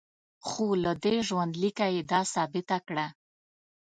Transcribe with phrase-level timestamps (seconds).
[0.47, 3.05] خو له دې ژوندلیکه یې دا ثابته کړه.